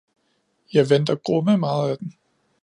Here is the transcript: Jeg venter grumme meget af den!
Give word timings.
Jeg 0.73 0.89
venter 0.89 1.15
grumme 1.15 1.57
meget 1.57 1.91
af 1.91 1.97
den! 1.97 2.13